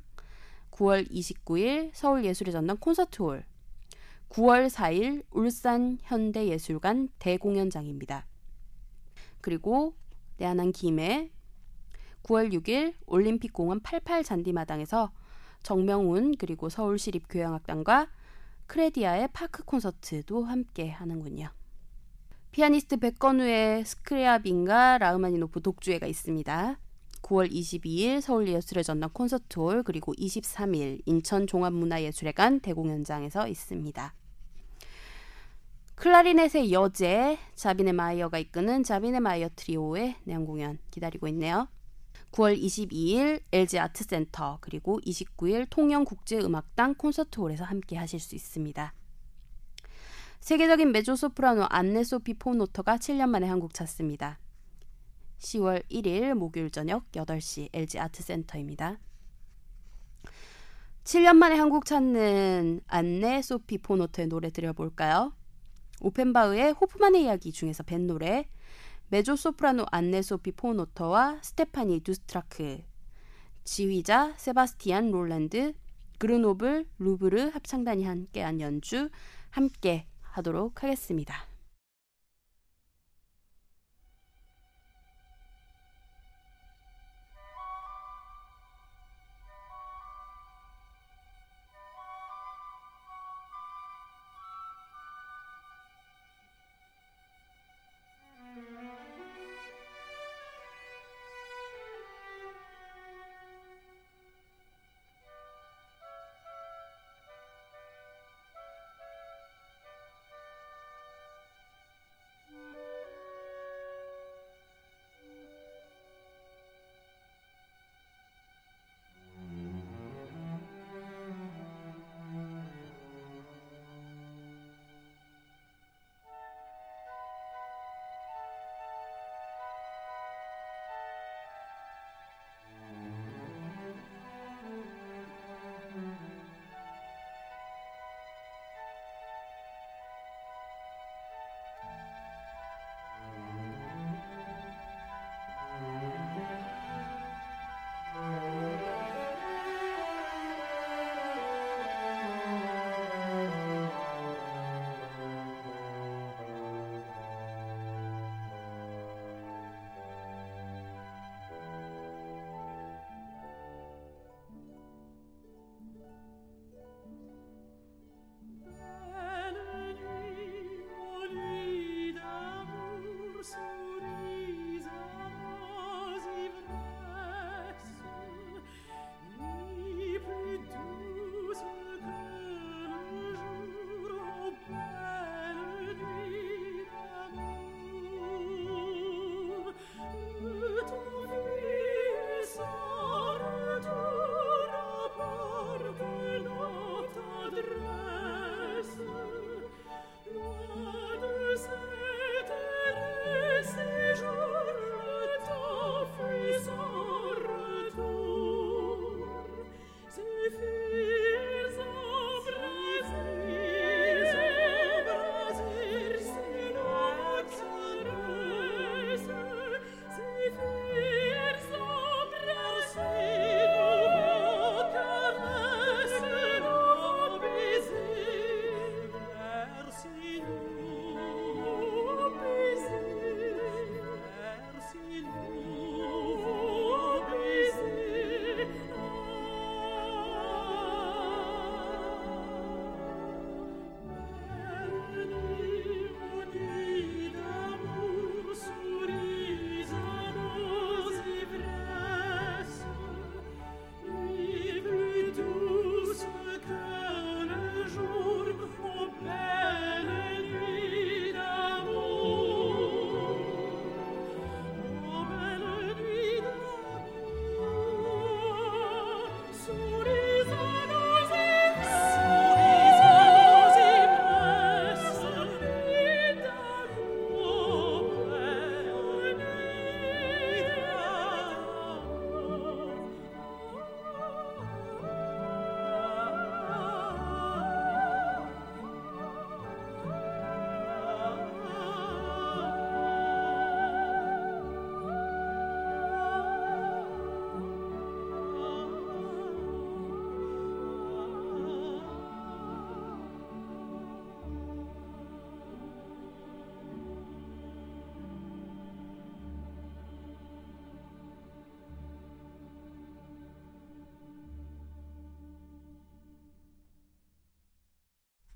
9월 0.72 1.08
29일 1.08 1.92
서울예술의 1.94 2.52
전당 2.52 2.78
콘서트홀, 2.78 3.46
9월 4.30 4.72
4일 4.72 5.24
울산 5.30 6.00
현대예술관 6.02 7.10
대공연장입니다. 7.20 8.26
그리고 9.40 9.94
내한한 10.38 10.72
김에 10.72 11.30
9월 12.24 12.54
6일 12.54 12.94
올림픽공원 13.06 13.82
88 13.82 14.24
잔디마당에서 14.24 15.12
정명훈 15.62 16.36
그리고 16.38 16.70
서울시립교향악단과 16.70 18.08
크레디아의 18.68 19.30
파크 19.34 19.64
콘서트도 19.64 20.44
함께 20.46 20.90
하는군요. 20.90 21.50
피아니스트 22.52 22.98
백건우의 22.98 23.86
스크리아빈과 23.86 25.00
라흐마니노프 25.00 25.62
독주회가 25.62 26.06
있습니다. 26.08 26.80
9월 27.24 27.52
22일 27.52 28.22
서울예술의 28.22 28.84
전당 28.84 29.10
콘서트홀 29.12 29.84
그리고 29.84 30.14
23일 30.14 31.02
인천 31.06 31.48
종합문화예술회관 31.48 32.60
대공연장에서 32.60 33.48
있습니다. 33.48 34.14
클라리넷의 35.96 36.72
여제 36.74 37.38
자비네 37.56 37.94
마이어가 37.94 38.38
이끄는 38.38 38.84
자비네 38.84 39.20
마이어 39.20 39.50
트리오의 39.56 40.18
내한 40.26 40.46
공연 40.46 40.78
기다리고 40.92 41.28
있네요. 41.30 41.68
9월 42.34 42.60
22일 42.60 43.42
LG 43.52 43.78
아트센터 43.78 44.58
그리고 44.60 45.00
29일 45.02 45.68
통영국제음악당 45.70 46.96
콘서트홀에서 46.96 47.64
함께 47.64 47.96
하실 47.96 48.20
수 48.20 48.36
있습니다. 48.36 48.94
세계적인 50.40 50.92
메조소프라노 50.92 51.68
안네 51.70 52.04
소피 52.04 52.34
폰 52.34 52.55
오터가 52.55 52.98
7년 52.98 53.30
만에 53.30 53.48
한국 53.48 53.74
찾습니다. 53.74 54.40
10월 55.38 55.84
1일 55.90 56.34
목요일 56.34 56.72
저녁 56.72 57.10
8시 57.12 57.70
LG 57.72 58.00
아트센터입니다. 58.00 59.00
7년 61.04 61.36
만에 61.36 61.56
한국 61.56 61.86
찾는 61.86 62.82
안네 62.88 63.44
소피 63.44 63.78
폰 63.78 63.94
오터의 63.94 64.28
노래 64.28 64.50
들려볼까요? 64.50 65.34
오펜바흐의 66.02 66.72
호프만의 66.74 67.24
이야기 67.26 67.52
중에서 67.52 67.84
뱃노래 67.84 68.50
메조 69.10 69.36
소프라노 69.36 69.86
안네 69.92 70.22
소피 70.22 70.52
폰 70.52 70.81
오터와 70.81 71.40
스테파니 71.42 72.00
두스트라크 72.02 72.82
지휘자 73.64 74.34
세바스티안 74.38 75.12
롤랜드 75.12 75.74
그르노블 76.18 76.86
루브르 77.00 77.50
합창단이 77.54 78.06
함께한 78.06 78.60
연주 78.60 79.10
함께 79.50 80.08
하도록 80.22 80.84
하겠습니다. 80.84 81.53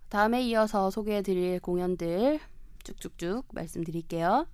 다음에 0.09 0.41
이어서 0.43 0.89
소개해드릴 0.89 1.59
공연들 1.59 2.39
쭉쭉쭉 2.83 3.47
말씀드릴게요. 3.51 4.47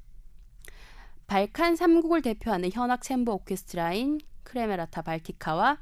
발칸 1.28 1.76
3국을 1.76 2.24
대표하는 2.24 2.72
현악 2.72 3.01
챔버 3.01 3.34
오케스트라인 3.34 4.20
크레메라타 4.43 5.04
발티카와 5.04 5.80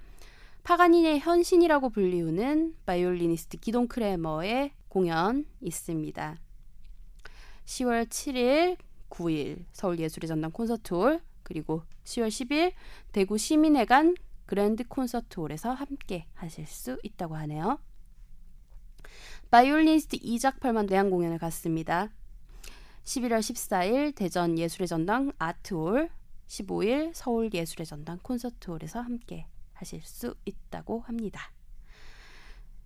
파가니니의 0.64 1.20
현신이라고 1.20 1.90
불리우는 1.90 2.76
바이올리니스트 2.86 3.58
기돈 3.58 3.88
크레머의 3.88 4.72
공연 4.90 5.46
있습니다. 5.62 6.38
10월 7.66 8.08
7일, 8.08 8.78
9일 9.10 9.66
서울예술의 9.72 10.28
전당 10.28 10.52
콘서트홀 10.52 11.22
그리고 11.44 11.84
10월 12.04 12.28
10일 12.28 12.74
대구 13.12 13.38
시민회관 13.38 14.16
그랜드 14.46 14.86
콘서트홀에서 14.88 15.72
함께 15.72 16.28
하실 16.34 16.68
수 16.68 16.98
있다고 17.04 17.36
하네요. 17.38 17.80
바이올리니스트 19.50 20.18
이작 20.22 20.45
펄만 20.45 20.86
내한 20.86 21.10
공연을 21.10 21.38
갖습니다. 21.40 22.10
11월 23.04 23.40
14일 23.40 24.16
대전 24.16 24.58
예술의 24.58 24.88
전당 24.88 25.32
아트홀, 25.38 26.10
15일 26.48 27.12
서울 27.14 27.50
예술의 27.54 27.86
전당 27.86 28.20
콘서트홀에서 28.22 29.02
함께 29.02 29.48
하실 29.74 30.02
수 30.02 30.36
있다고 30.46 31.02
합니다. 31.02 31.52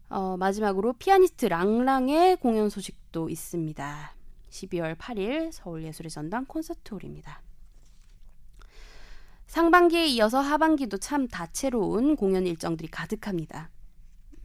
어, 0.09 0.37
마지막으로 0.37 0.93
피아니스트 0.93 1.47
랑랑의 1.47 2.37
공연 2.37 2.69
소식도 2.69 3.29
있습니다. 3.29 4.15
12월 4.49 4.95
8일 4.95 5.51
서울 5.51 5.83
예술의 5.83 6.09
전당 6.09 6.45
콘서트홀입니다. 6.45 7.41
상반기에 9.47 10.07
이어서 10.07 10.39
하반기도 10.39 10.97
참 10.97 11.27
다채로운 11.27 12.15
공연 12.15 12.45
일정들이 12.45 12.89
가득합니다. 12.89 13.69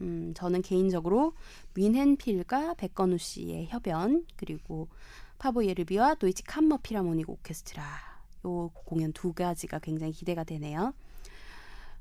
음, 0.01 0.33
저는 0.35 0.61
개인적으로 0.61 1.33
윈헨필과 1.75 2.73
백건우 2.75 3.17
씨의 3.17 3.67
협연 3.67 4.25
그리고 4.35 4.87
파보 5.37 5.65
예르비와 5.65 6.15
도이치 6.15 6.43
캄머 6.43 6.77
피라모닉 6.83 7.29
오케스트라 7.29 7.83
요 8.45 8.69
공연 8.85 9.13
두 9.13 9.33
가지가 9.33 9.79
굉장히 9.79 10.11
기대가 10.11 10.43
되네요. 10.43 10.93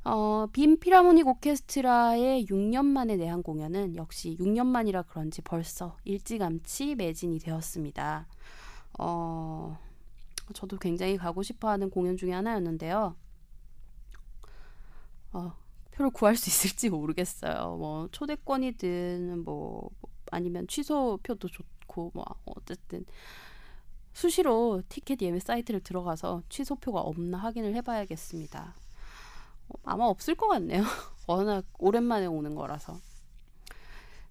어, 0.03 0.47
빔 0.53 0.81
피라모닉 0.81 1.27
오케스트라의 1.27 2.47
6년 2.47 2.87
만에 2.87 3.17
내한 3.17 3.43
공연은 3.43 3.97
역시 3.97 4.37
6년 4.41 4.67
만이라 4.67 5.03
그런지 5.03 5.43
벌써 5.43 5.99
일찌감치 6.05 6.95
매진이 6.95 7.39
되었습니다. 7.39 8.27
어, 8.99 9.79
저도 10.55 10.79
굉장히 10.79 11.19
가고 11.19 11.43
싶어 11.43 11.69
하는 11.69 11.91
공연 11.91 12.17
중에 12.17 12.33
하나였는데요. 12.33 13.15
어, 15.33 15.53
표를 15.93 16.11
구할 16.11 16.37
수 16.37 16.49
있을지 16.49 16.89
모르겠어요. 16.89 17.77
뭐 17.77 18.09
초대권이든 18.13 19.45
뭐 19.45 19.91
아니면 20.31 20.67
취소표도 20.69 21.49
좋고 21.49 22.13
뭐 22.15 22.25
어쨌든 22.45 23.05
수시로 24.13 24.83
티켓 24.89 25.23
예매 25.23 25.39
사이트를 25.39 25.81
들어가서 25.81 26.43
취소표가 26.49 27.01
없나 27.01 27.39
확인을 27.39 27.75
해봐야겠습니다. 27.77 28.75
어, 29.69 29.75
아마 29.85 30.05
없을 30.05 30.35
것 30.35 30.49
같네요. 30.49 30.83
워낙 31.27 31.65
오랜만에 31.79 32.27
오는 32.27 32.55
거라서. 32.55 32.99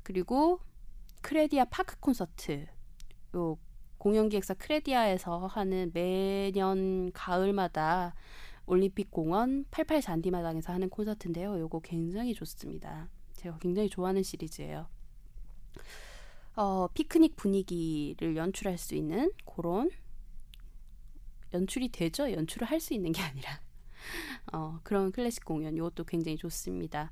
그리고 0.03 0.60
크레디아 1.22 1.66
파크 1.66 1.99
콘서트. 1.99 2.66
요 3.36 3.57
공연기획사 3.99 4.55
크레디아에서 4.55 5.47
하는 5.47 5.91
매년 5.93 7.12
가을마다 7.12 8.16
올림픽 8.70 9.09
공원 9.09 9.65
88 9.72 10.01
잔디마당에서 10.01 10.72
하는 10.72 10.89
콘서트인데요. 10.89 11.59
요거 11.59 11.80
굉장히 11.80 12.36
좋습니다. 12.36 13.09
제가 13.34 13.57
굉장히 13.57 13.89
좋아하는 13.89 14.22
시리즈예요. 14.22 14.88
어, 16.55 16.88
피크닉 16.93 17.36
분위기를 17.36 18.36
연출할 18.36 18.78
수 18.78 18.93
있는 18.95 19.32
그런 19.45 19.89
연출이 21.51 21.89
되죠. 21.89 22.32
연출을 22.32 22.67
할 22.70 22.80
수 22.80 22.93
있는 22.93 23.11
게 23.11 23.22
아니라 23.24 23.59
어, 24.53 24.80
그런 24.84 25.11
클래식 25.11 25.45
공연 25.45 25.76
이것도 25.76 26.03
굉장히 26.03 26.38
좋습니다. 26.38 27.11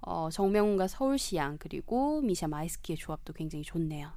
어, 0.00 0.28
정명훈과 0.30 0.86
서울시향 0.86 1.58
그리고 1.58 2.20
미샤 2.20 2.46
마이스키의 2.46 2.96
조합도 2.98 3.32
굉장히 3.32 3.64
좋네요. 3.64 4.12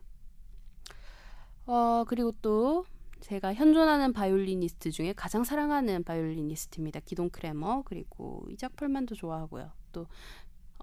어, 1.66 2.04
그리고 2.08 2.34
또 2.42 2.86
제가 3.22 3.54
현존하는 3.54 4.14
바이올리니스트 4.14 4.92
중에 4.92 5.14
가장 5.14 5.44
사랑하는 5.44 6.04
바이올리니스트입니다. 6.04 7.02
기돈 7.02 7.30
크레머 7.30 7.84
그리고 7.86 8.46
이작 8.50 8.76
펄만도 8.76 9.16
좋아하고요. 9.16 9.72
또 9.92 10.08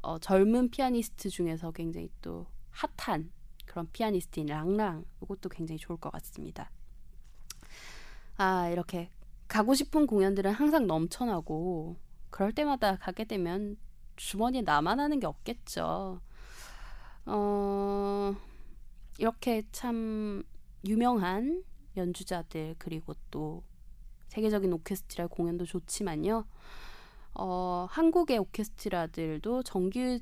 어, 0.02 0.18
젊은 0.18 0.70
피아니스트 0.70 1.30
중에서 1.30 1.70
굉장히 1.70 2.10
또 2.20 2.46
핫한 2.70 3.30
그런 3.64 3.88
피아니스트인 3.92 4.46
랑랑 4.46 5.04
이것도 5.22 5.48
굉장히 5.48 5.78
좋을 5.78 5.98
것 5.98 6.10
같습니다. 6.10 6.70
아 8.36 8.68
이렇게 8.68 9.10
가고 9.48 9.74
싶은 9.74 10.06
공연들은 10.06 10.50
항상 10.52 10.86
넘쳐나고 10.86 11.96
그럴 12.30 12.52
때마다 12.52 12.96
가게 12.96 13.24
되면 13.24 13.76
주머니에 14.16 14.62
남아나는 14.62 15.20
게 15.20 15.26
없겠죠. 15.26 16.20
어, 17.26 18.34
이렇게 19.18 19.62
참 19.72 20.42
유명한 20.86 21.62
연주자들 21.96 22.76
그리고 22.78 23.14
또 23.30 23.62
세계적인 24.28 24.72
오케스트라 24.72 25.28
공연도 25.28 25.64
좋지만요. 25.64 26.44
어, 27.34 27.86
한국의 27.90 28.38
오케스트라들도 28.38 29.62
정규 29.62 30.20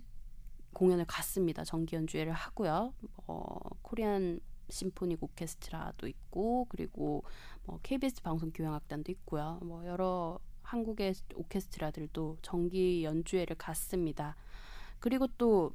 공연을 0.72 1.04
갔습니다. 1.06 1.64
정기 1.64 1.96
연주회를 1.96 2.32
하고요. 2.32 2.94
어, 3.26 3.58
코리안 3.82 4.40
심포닉 4.70 5.22
오케스트라도 5.22 6.06
있고 6.08 6.66
그리고 6.68 7.22
뭐 7.64 7.78
KBS 7.82 8.22
방송 8.22 8.50
교향악단도 8.50 9.12
있고요. 9.12 9.58
뭐 9.62 9.86
여러 9.86 10.38
한국의 10.62 11.14
오케스트라들도 11.34 12.38
정기 12.40 13.04
연주회를 13.04 13.56
갔습니다. 13.56 14.36
그리고 14.98 15.26
또 15.36 15.74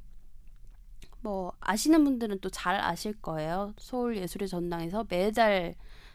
뭐 1.20 1.52
아시는 1.60 2.04
분들은 2.04 2.40
또 2.40 2.50
잘 2.50 2.80
아실 2.80 3.14
거예요. 3.20 3.74
서울 3.78 4.16
예술의 4.16 4.48
전당에서 4.48 5.04
매달 5.08 5.74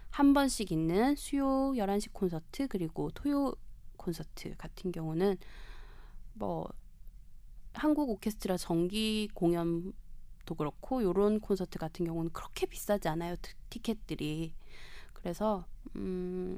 한 0.09 0.33
번씩 0.33 0.71
있는 0.71 1.15
수요 1.15 1.73
11시 1.75 2.11
콘서트 2.13 2.67
그리고 2.67 3.09
토요 3.11 3.53
콘서트 3.97 4.55
같은 4.57 4.91
경우는 4.91 5.37
뭐 6.33 6.67
한국 7.73 8.09
오케스트라 8.09 8.57
정기 8.57 9.29
공연도 9.33 9.93
그렇고 10.57 11.03
요런 11.03 11.39
콘서트 11.39 11.79
같은 11.79 12.05
경우는 12.05 12.31
그렇게 12.33 12.65
비싸지 12.65 13.07
않아요. 13.09 13.35
티켓들이. 13.69 14.53
그래서 15.13 15.65
음 15.95 16.57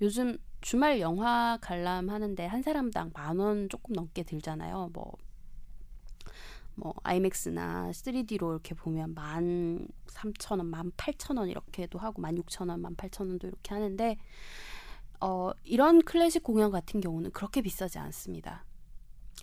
요즘 0.00 0.38
주말 0.60 1.00
영화 1.00 1.58
관람하는데 1.60 2.46
한 2.46 2.62
사람당 2.62 3.10
만 3.14 3.38
원 3.38 3.68
조금 3.68 3.94
넘게 3.94 4.22
들잖아요. 4.24 4.90
뭐, 4.92 5.12
뭐, 6.76 6.94
아이맥스나 7.02 7.90
3D로 7.90 8.50
이렇게 8.50 8.74
보면 8.74 9.14
만 9.14 9.86
삼천 10.08 10.58
원, 10.58 10.68
만 10.68 10.92
팔천 10.96 11.36
원 11.36 11.48
이렇게도 11.48 11.98
하고, 11.98 12.20
만 12.22 12.36
육천 12.36 12.68
원, 12.68 12.80
만 12.80 12.94
팔천 12.96 13.28
원도 13.28 13.46
이렇게 13.48 13.74
하는데, 13.74 14.16
어, 15.20 15.52
이런 15.64 16.02
클래식 16.02 16.42
공연 16.42 16.70
같은 16.70 17.00
경우는 17.00 17.30
그렇게 17.32 17.62
비싸지 17.62 17.98
않습니다. 17.98 18.64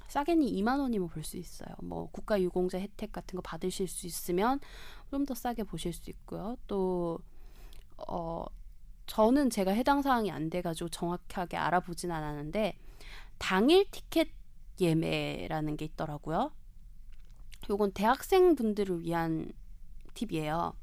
싸게는 0.08 0.46
2만 0.46 0.80
원이면 0.80 1.08
볼 1.10 1.24
수 1.24 1.38
있어요. 1.38 1.70
뭐 1.82 2.10
국가 2.12 2.40
유공자 2.42 2.78
혜택 2.80 3.12
같은 3.12 3.36
거 3.38 3.42
받으실 3.42 3.88
수 3.88 4.08
있으면 4.08 4.60
좀 5.10 5.26
더 5.26 5.34
싸게 5.36 5.64
보실 5.64 5.94
수 5.94 6.10
있고요. 6.10 6.56
또 6.68 7.20
어, 8.08 8.46
저는 9.08 9.50
제가 9.50 9.72
해당 9.72 10.02
사항이 10.02 10.32
안 10.32 10.50
돼가지고 10.50 10.90
정확하게 10.90 11.58
알아보진 11.58 12.12
않았는데 12.12 12.78
당일 13.38 13.90
티켓 13.92 14.30
예매라는 14.80 15.78
게 15.78 15.86
있더라고요. 15.86 16.52
요건 17.70 17.92
대학생 17.92 18.56
분들을 18.56 19.04
위한 19.04 19.52
팁이에요. 20.14 20.74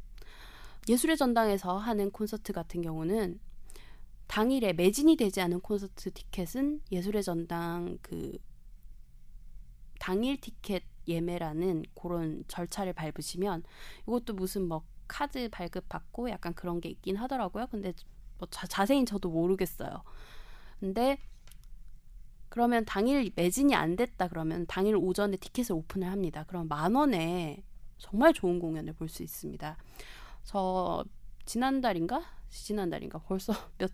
예술의 0.89 1.16
전당에서 1.16 1.76
하는 1.76 2.11
콘서트 2.11 2.53
같은 2.53 2.83
경우는 2.83 3.41
당일에 4.26 4.72
매진이 4.72 5.16
되지 5.16 5.41
않은 5.41 5.61
콘서트 5.61 6.12
티켓은 6.12 6.81
예술의 6.93 7.22
전당 7.22 7.99
그 8.03 8.39
당일 9.99 10.41
티켓 10.41 10.85
예매라는 11.07 11.85
그런 12.01 12.45
절차를 12.49 12.93
밟으시면 12.93 13.64
이것도 14.03 14.35
무슨 14.35 14.68
뭐 14.68 14.85
카드 15.09 15.49
발급 15.49 15.89
받고 15.89 16.31
약간 16.31 16.55
그런 16.55 16.81
게 16.81 16.91
있긴 16.91 17.16
하더라고요. 17.16 17.66
근데 17.70 17.93
뭐 18.39 18.47
자, 18.51 18.66
자세히 18.66 19.05
저도 19.05 19.31
모르겠어요. 19.31 20.03
근데 20.79 21.18
그러면 22.49 22.84
당일 22.84 23.30
매진이 23.34 23.74
안 23.74 23.96
됐다 23.96 24.28
그러면 24.28 24.66
당일 24.66 24.96
오전에 24.96 25.36
티켓을 25.36 25.74
오픈을 25.74 26.11
합니다. 26.11 26.44
그럼 26.46 26.68
만 26.68 26.94
원에 26.94 27.62
정말 27.99 28.32
좋은 28.32 28.59
공연을 28.59 28.92
볼 28.94 29.09
수 29.09 29.22
있습니다. 29.22 29.76
저 30.44 31.05
지난달인가? 31.44 32.22
지난달인가? 32.51 33.18
벌써 33.20 33.53
몇 33.78 33.90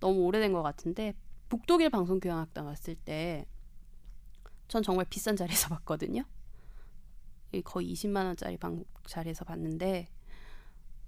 너무 0.00 0.20
오래된 0.24 0.52
것 0.52 0.62
같은데 0.62 1.14
북독일 1.48 1.90
방송 1.90 2.20
교향악단 2.20 2.64
왔을 2.64 2.94
때 2.96 3.46
전 4.68 4.82
정말 4.82 5.04
비싼 5.08 5.36
자리에서 5.36 5.68
봤거든요. 5.76 6.24
거의 7.64 7.92
20만 7.92 8.24
원짜리 8.24 8.56
방 8.56 8.82
자리에서 9.06 9.44
봤는데 9.44 10.08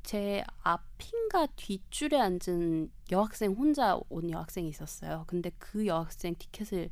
제 0.06 0.44
앞인가 0.62 1.46
뒷줄에 1.56 2.16
앉은 2.16 2.92
여학생 3.10 3.54
혼자 3.54 3.98
온 4.08 4.30
여학생이 4.30 4.68
있었어요. 4.68 5.24
근데 5.26 5.50
그 5.58 5.84
여학생 5.84 6.36
티켓을 6.36 6.90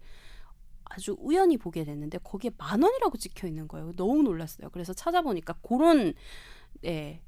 아주 0.83 1.17
우연히 1.21 1.57
보게 1.57 1.85
됐는데 1.85 2.19
거기에 2.19 2.51
만 2.59 2.83
원이라고 2.83 3.17
찍혀 3.17 3.47
있는 3.47 3.69
거예요. 3.69 3.93
너무 3.93 4.25
놀랐어요. 4.25 4.69
그래서 4.71 4.93
찾아보니까 4.93 5.53
그런 5.63 6.13
네, 6.83 7.23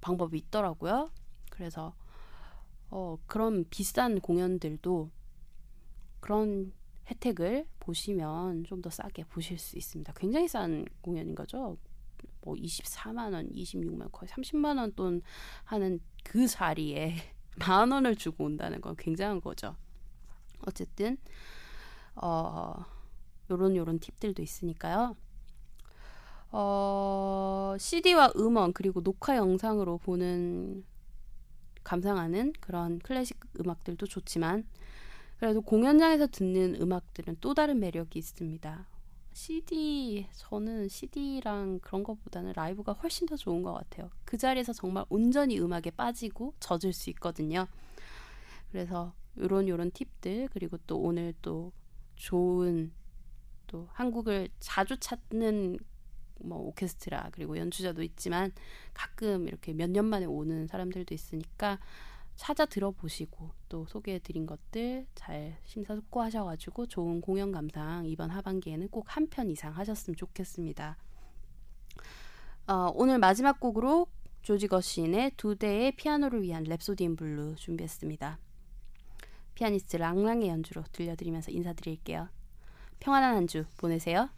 방법이 0.00 0.38
있더라고요. 0.38 1.10
그래서 1.50 1.92
어, 2.88 3.18
그런 3.26 3.64
비싼 3.68 4.20
공연들도 4.20 5.10
그런 6.20 6.72
혜택을 7.10 7.66
보시면 7.80 8.62
좀 8.62 8.82
더 8.82 8.90
싸게 8.90 9.24
보실 9.24 9.58
수 9.58 9.76
있습니다. 9.76 10.12
굉장히 10.16 10.46
싼 10.46 10.84
공연인 11.00 11.34
거죠. 11.34 11.76
뭐 12.46 12.54
24만 12.56 13.32
원, 13.34 13.50
26만 13.50 14.02
원, 14.02 14.12
거의 14.12 14.28
30만 14.30 14.78
원 14.78 14.94
돈 14.94 15.20
하는 15.64 15.98
그 16.24 16.46
자리에 16.46 17.16
만 17.58 17.90
원을 17.90 18.14
주고 18.16 18.44
온다는 18.44 18.80
건 18.80 18.94
굉장한 18.96 19.40
거죠. 19.40 19.74
어쨌든 20.66 21.18
어 22.14 22.84
요런 23.50 23.76
요런 23.76 23.98
팁들도 23.98 24.42
있으니까요. 24.42 25.16
어 26.52 27.76
CD와 27.78 28.32
음원 28.36 28.72
그리고 28.72 29.02
녹화 29.02 29.36
영상으로 29.36 29.98
보는 29.98 30.84
감상하는 31.84 32.52
그런 32.60 32.98
클래식 33.00 33.38
음악들도 33.60 34.06
좋지만 34.06 34.66
그래도 35.38 35.60
공연장에서 35.62 36.28
듣는 36.28 36.76
음악들은 36.80 37.38
또 37.40 37.54
다른 37.54 37.80
매력이 37.80 38.18
있습니다. 38.18 38.86
CD 39.36 40.26
저는 40.32 40.88
CD랑 40.88 41.80
그런 41.80 42.02
것보다는 42.02 42.54
라이브가 42.56 42.92
훨씬 42.94 43.26
더 43.26 43.36
좋은 43.36 43.62
것 43.62 43.74
같아요. 43.74 44.10
그 44.24 44.38
자리에서 44.38 44.72
정말 44.72 45.04
온전히 45.10 45.60
음악에 45.60 45.90
빠지고 45.90 46.54
젖을 46.58 46.94
수 46.94 47.10
있거든요. 47.10 47.66
그래서 48.70 49.12
요런 49.36 49.68
요런 49.68 49.90
팁들 49.90 50.48
그리고 50.54 50.78
또 50.86 50.98
오늘 50.98 51.34
또 51.42 51.70
좋은 52.14 52.92
또 53.66 53.86
한국을 53.92 54.48
자주 54.58 54.96
찾는 54.98 55.80
뭐 56.40 56.58
오케스트라 56.68 57.28
그리고 57.32 57.58
연주자도 57.58 58.02
있지만 58.04 58.52
가끔 58.94 59.48
이렇게 59.48 59.74
몇 59.74 59.90
년 59.90 60.06
만에 60.06 60.24
오는 60.24 60.66
사람들도 60.66 61.14
있으니까 61.14 61.78
찾아 62.36 62.66
들어보시고 62.66 63.50
또 63.68 63.86
소개해드린 63.86 64.46
것들 64.46 65.06
잘 65.14 65.56
심사숙고하셔가지고 65.64 66.86
좋은 66.86 67.20
공연 67.20 67.50
감상 67.52 68.06
이번 68.06 68.30
하반기에는 68.30 68.88
꼭 68.88 69.06
한 69.08 69.28
편 69.28 69.50
이상 69.50 69.74
하셨으면 69.76 70.16
좋겠습니다. 70.16 70.96
어, 72.68 72.90
오늘 72.94 73.18
마지막 73.18 73.58
곡으로 73.60 74.06
조지 74.42 74.68
거슈인의 74.68 75.32
두 75.36 75.56
대의 75.56 75.92
피아노를 75.96 76.42
위한 76.42 76.64
Rhapsody 76.64 77.00
in 77.02 77.16
Blue 77.16 77.56
준비했습니다. 77.56 78.38
피아니스트 79.54 79.96
랑랑의 79.96 80.48
연주로 80.48 80.84
들려드리면서 80.92 81.50
인사드릴게요. 81.50 82.28
평안한 83.00 83.36
한 83.36 83.46
주 83.48 83.64
보내세요. 83.78 84.28